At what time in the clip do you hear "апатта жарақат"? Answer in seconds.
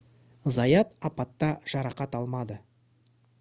1.09-2.19